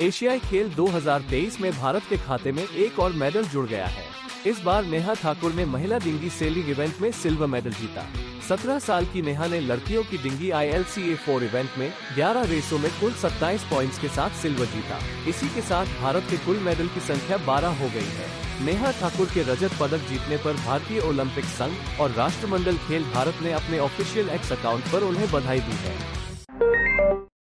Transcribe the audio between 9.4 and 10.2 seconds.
ने लड़कियों की